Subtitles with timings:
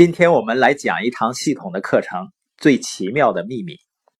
[0.00, 2.20] 今天我们来讲一堂系统的课程
[2.56, 3.74] 《最奇妙的秘密》。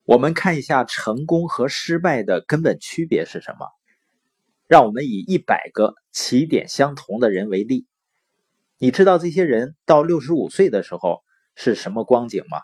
[0.04, 3.66] 我们看一下成功和失败的根本区别是什么。
[4.66, 7.86] 让我们以一百个起点相同的人为例，
[8.76, 11.22] 你知道这些人到六十五岁的时候
[11.54, 12.58] 是什么光景吗？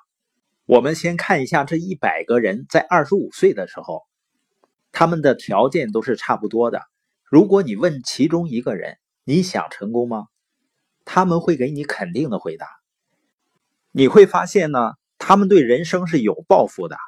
[0.67, 4.03] 我们先看一下这一百个人在二十五岁的时候，
[4.93, 6.83] 他们的条件都是差不多的。
[7.25, 10.27] 如果你问其中一个人，你想成功吗？
[11.07, 12.67] 他们会给你肯定的回答。
[13.99, 16.99] 你会发现呢，他们对人生是有抱负的，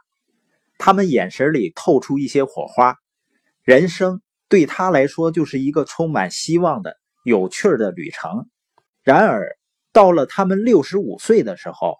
[0.78, 2.96] 他们眼神里透出一些火花，
[3.62, 8.48] 人生对他来说就是一个充满希望的有趣的旅程。
[9.02, 9.58] 然而，
[9.92, 11.98] 到了他们六十五岁的时候，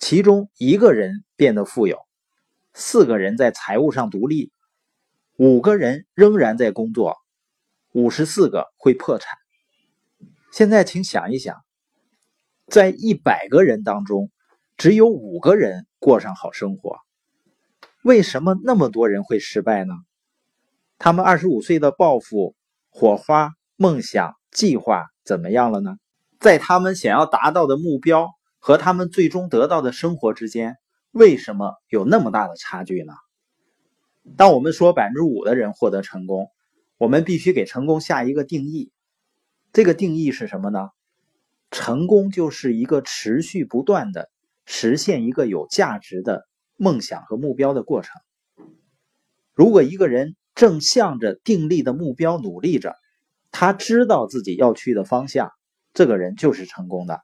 [0.00, 2.00] 其中一个人变得富有，
[2.74, 4.50] 四个人在财务上独立，
[5.36, 7.16] 五个人仍然在工作，
[7.92, 9.32] 五十四个会破产。
[10.52, 11.67] 现在，请想一想。
[12.68, 14.30] 在一百个人当中，
[14.76, 16.98] 只有五个人过上好生活。
[18.02, 19.94] 为什么那么多人会失败呢？
[20.98, 22.54] 他们二十五岁的抱负、
[22.90, 25.96] 火花、梦想、计划怎么样了呢？
[26.40, 30.76] 在他们想要达到的目标和他们最终得到的生活之间，
[31.10, 33.14] 为什么有那么大的差距呢？
[34.36, 36.50] 当我们说百分之五的人获得成功，
[36.98, 38.92] 我们必须给成功下一个定义。
[39.72, 40.90] 这个定义是什么呢？
[41.70, 44.30] 成功就是一个持续不断的
[44.64, 48.12] 实现一个有价值的梦想和目标的过程。
[49.54, 52.94] 如果一个人正向着定立的目标努力着，
[53.50, 55.50] 他知道自己要去的方向，
[55.94, 57.20] 这个人就是成功的。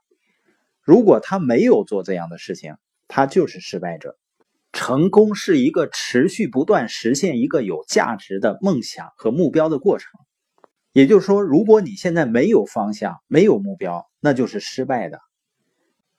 [0.82, 2.76] 如果他没有做这样的事情，
[3.08, 4.18] 他就是失败者。
[4.72, 10.10] 成功是一个持续不断实现一个有价值的梦想和目标的过程。
[10.94, 15.18] 也就是说，如果你现在没有方向、没有目标，那就是失败的。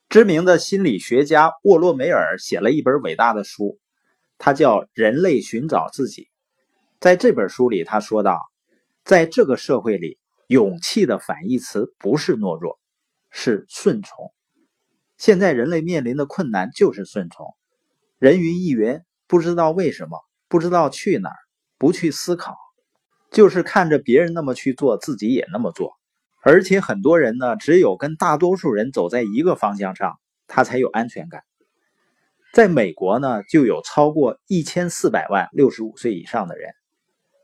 [0.10, 3.80] 知名的心理学家沃洛梅尔写了一本伟大的书，
[4.38, 6.24] 他叫《人类寻找自己》。
[7.00, 8.42] 在这本书里，他说道，
[9.06, 12.78] 在这个社会里，勇气的反义词不是懦弱，
[13.30, 14.34] 是顺从。
[15.18, 17.56] 现在人类面临的困难就是顺从，
[18.20, 20.20] 人云亦云，不知道为什么，
[20.50, 21.38] 不知道去哪儿，
[21.78, 22.58] 不去思考。
[23.36, 25.98] 就是看着别人那么去做，自己也那么做，
[26.42, 31.44] 而且很多人呢，只有跟大多数人走在一个方向上，他才有安全感。
[32.54, 36.72] 在美国呢，就有超过一千四百万六十五岁以上的人，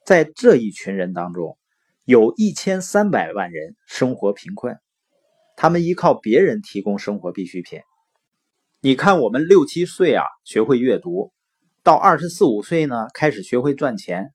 [0.06, 1.57] 在这一群人当中，
[2.06, 4.80] 有一千三百万人生活贫困，
[5.57, 7.81] 他们依靠别人提供生活必需品。
[8.80, 11.34] 你看，我们六七岁啊，学会阅读，
[11.84, 14.31] 到二十四五岁呢，开始学会赚钱。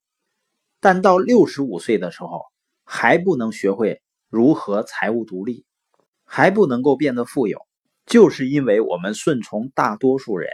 [0.87, 2.45] 但到六十五岁的时候，
[2.85, 5.67] 还不能学会如何财务独立，
[6.25, 7.59] 还不能够变得富有，
[8.07, 10.49] 就是因为我们顺从大多数人。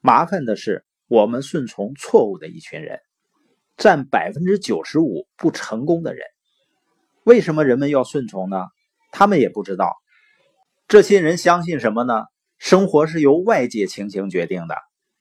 [0.00, 2.98] 麻烦的是，我们顺从错误的一群人，
[3.76, 6.26] 占百分之九十五不成功的人。
[7.22, 8.56] 为什么人们要顺从呢？
[9.12, 9.94] 他们也不知道。
[10.88, 12.24] 这些人相信什么呢？
[12.58, 14.74] 生活是由外界情形决定的，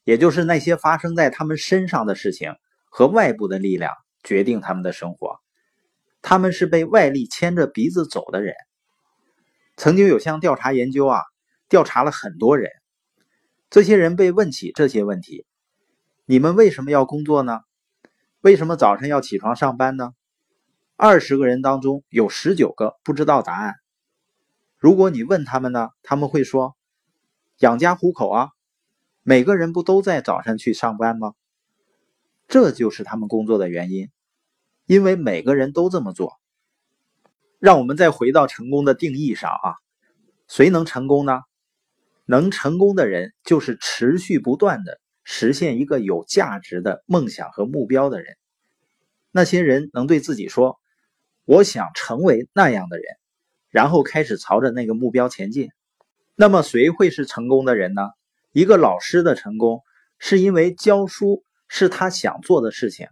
[0.03, 2.55] 也就是那些发生在他们身上的事情
[2.89, 3.91] 和外部的力量。
[4.23, 5.39] 决定他们的生活，
[6.21, 8.55] 他们是被外力牵着鼻子走的人。
[9.75, 11.21] 曾经有项调查研究啊，
[11.67, 12.71] 调查了很多人，
[13.69, 15.45] 这些人被问起这些问题：
[16.25, 17.59] 你们为什么要工作呢？
[18.41, 20.11] 为什么早上要起床上班呢？
[20.95, 23.75] 二十个人当中有十九个不知道答案。
[24.77, 26.75] 如果你问他们呢，他们会说：
[27.59, 28.49] 养家糊口啊。
[29.25, 31.33] 每个人不都在早上去上班吗？
[32.47, 34.09] 这就是他们工作的原因，
[34.85, 36.33] 因为每个人都这么做。
[37.59, 39.75] 让我们再回到成功的定义上啊，
[40.47, 41.39] 谁能成功呢？
[42.25, 48.35] 能成功的人就是持续不断的实现一个有价值的梦想和目标的人。
[49.31, 50.79] 那些人能对自己说
[51.45, 53.05] ：“我想成为那样的人”，
[53.71, 55.69] 然后开始朝着那个目标前进。
[56.35, 58.01] 那么谁会是成功的人呢？
[58.51, 59.81] 一个老师的成功
[60.19, 61.43] 是因为教书。
[61.75, 63.07] 是他想做的事情。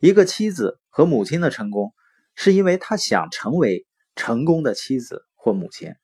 [0.00, 1.94] 一个妻子和母亲的成功，
[2.34, 3.86] 是因为他想成为
[4.16, 5.94] 成功的妻子或母亲，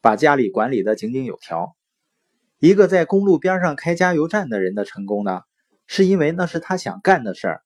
[0.00, 1.76] 把家里管理的井井有条。
[2.58, 5.42] 一个在公路边上开加油站的人的成功呢，
[5.86, 7.62] 是因为那是他想干的事儿。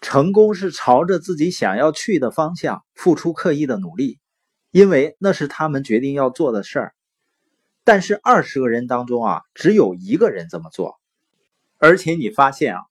[0.00, 4.20] 成功是朝着自己想要去的方向付出刻意的努力，
[4.70, 6.94] 因为那是他们决定要做的事儿。
[7.82, 11.01] 但是二十个人当中啊，只有一个人这么做。
[11.82, 12.82] 而且你发现啊，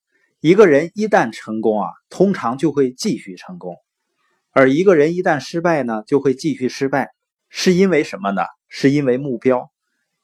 [0.41, 3.75] 一个人一旦成功啊，通常就会继续成功；
[4.51, 7.11] 而一个人一旦失败呢，就会继续失败。
[7.47, 8.41] 是因为什么呢？
[8.67, 9.71] 是因为目标，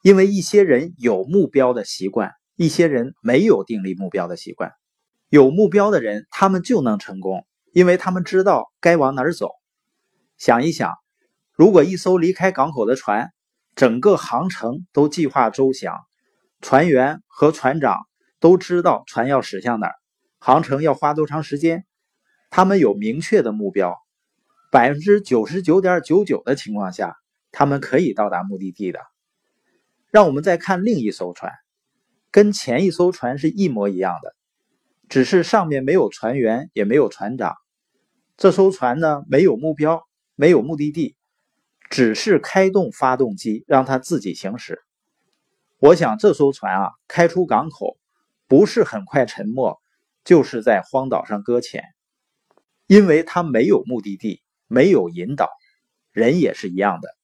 [0.02, 4.74] 因为一些人有目标的习惯，一些人没有订立目标的习惯。
[5.30, 9.52] 有目标的人，他们就能成功，因为他们知道该往哪儿走。
[10.38, 10.94] 想一想，
[11.54, 13.30] 如果一艘离开港口的船，
[13.78, 15.96] 整个航程都计划周详，
[16.60, 18.07] 船员和船长
[18.40, 19.96] 都知道船要驶向哪儿，
[20.40, 21.86] 航程要花多长时间，
[22.50, 23.96] 他们有明确的目标，
[24.72, 27.16] 百分之九十九点九九的情况下，
[27.52, 29.00] 他们可以到达目的地的。
[30.10, 31.52] 让我们再看另一艘船，
[32.32, 34.36] 跟前一艘船是一模一样的。
[35.10, 37.56] 只是上面没有船员，也没有船长。
[38.36, 40.04] 这艘船呢，没有目标，
[40.36, 41.16] 没有目的地，
[41.90, 44.82] 只是开动发动机，让它自己行驶。
[45.80, 47.98] 我想这艘船啊，开出港口，
[48.48, 49.78] 不是很快沉没，
[50.24, 51.84] 就是在荒岛上搁浅，
[52.86, 55.50] 因为它没有目的地，没有引导。
[56.12, 57.17] 人也是一样的，